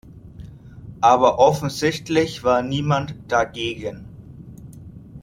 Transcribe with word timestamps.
Aber 1.01 1.37
offensichtlich 1.37 2.43
war 2.43 2.63
niemand 2.63 3.13
dagegen. 3.27 4.05